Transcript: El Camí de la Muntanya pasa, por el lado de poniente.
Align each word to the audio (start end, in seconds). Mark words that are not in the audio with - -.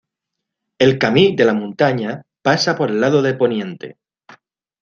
El 0.85 0.93
Camí 1.03 1.25
de 1.41 1.45
la 1.45 1.53
Muntanya 1.59 2.15
pasa, 2.41 2.75
por 2.75 2.89
el 2.89 2.99
lado 3.01 3.21
de 3.21 3.35
poniente. 3.35 3.97